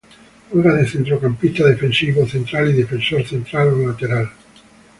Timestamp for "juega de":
0.49-0.87